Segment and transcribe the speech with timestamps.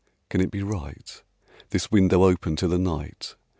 [0.31, 1.21] can it be right
[1.69, 3.35] This window open to the night!